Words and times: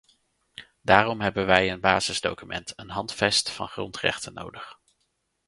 Daarom 0.81 1.21
hebben 1.21 1.45
wij 1.45 1.71
een 1.71 1.79
basisdocument, 1.79 2.73
een 2.75 2.89
handvest 2.89 3.49
van 3.49 3.67
grondrechten 3.67 4.33
nodig. 4.33 4.79